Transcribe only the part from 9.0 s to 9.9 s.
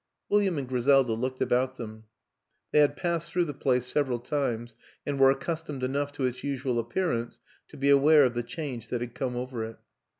had come over it.